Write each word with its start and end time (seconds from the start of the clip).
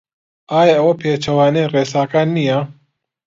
ئایا 0.51 0.75
ئەوە 0.77 0.93
پێچەوانەی 1.01 1.69
ڕێساکان 1.73 2.27
نییە؟ 2.37 2.59